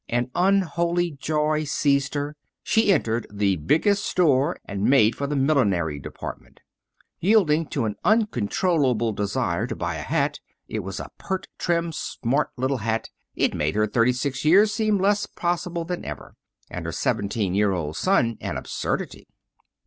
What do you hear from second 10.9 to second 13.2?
a pert, trim, smart little hat.